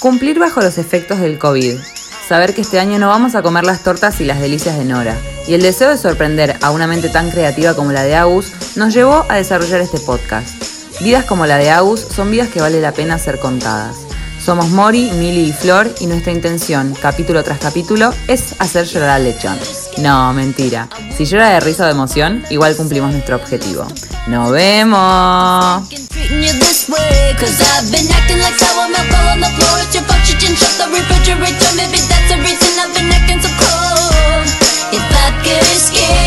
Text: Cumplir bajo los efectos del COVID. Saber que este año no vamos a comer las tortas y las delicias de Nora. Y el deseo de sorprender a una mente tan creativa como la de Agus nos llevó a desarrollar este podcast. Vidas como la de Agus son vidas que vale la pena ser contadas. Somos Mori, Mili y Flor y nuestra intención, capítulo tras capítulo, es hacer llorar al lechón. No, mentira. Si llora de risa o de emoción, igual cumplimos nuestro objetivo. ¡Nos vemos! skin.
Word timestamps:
Cumplir 0.00 0.38
bajo 0.38 0.62
los 0.62 0.78
efectos 0.78 1.20
del 1.20 1.38
COVID. 1.38 1.78
Saber 2.26 2.54
que 2.54 2.62
este 2.62 2.80
año 2.80 2.98
no 2.98 3.08
vamos 3.08 3.34
a 3.34 3.42
comer 3.42 3.64
las 3.64 3.82
tortas 3.82 4.18
y 4.22 4.24
las 4.24 4.40
delicias 4.40 4.78
de 4.78 4.86
Nora. 4.86 5.14
Y 5.46 5.52
el 5.52 5.60
deseo 5.60 5.90
de 5.90 5.98
sorprender 5.98 6.56
a 6.62 6.70
una 6.70 6.86
mente 6.86 7.10
tan 7.10 7.30
creativa 7.30 7.74
como 7.74 7.92
la 7.92 8.02
de 8.02 8.16
Agus 8.16 8.50
nos 8.76 8.94
llevó 8.94 9.26
a 9.28 9.36
desarrollar 9.36 9.82
este 9.82 10.00
podcast. 10.00 10.54
Vidas 11.02 11.26
como 11.26 11.44
la 11.44 11.58
de 11.58 11.68
Agus 11.68 12.00
son 12.00 12.30
vidas 12.30 12.48
que 12.48 12.62
vale 12.62 12.80
la 12.80 12.92
pena 12.92 13.18
ser 13.18 13.38
contadas. 13.38 13.96
Somos 14.42 14.70
Mori, 14.70 15.10
Mili 15.10 15.50
y 15.50 15.52
Flor 15.52 15.94
y 16.00 16.06
nuestra 16.06 16.32
intención, 16.32 16.94
capítulo 17.02 17.44
tras 17.44 17.58
capítulo, 17.58 18.14
es 18.26 18.54
hacer 18.58 18.86
llorar 18.86 19.10
al 19.10 19.24
lechón. 19.24 19.58
No, 19.98 20.32
mentira. 20.32 20.88
Si 21.14 21.26
llora 21.26 21.50
de 21.50 21.60
risa 21.60 21.82
o 21.82 21.86
de 21.86 21.92
emoción, 21.92 22.42
igual 22.48 22.74
cumplimos 22.74 23.12
nuestro 23.12 23.36
objetivo. 23.36 23.86
¡Nos 24.28 24.50
vemos! 24.50 25.86
skin. 35.62 36.19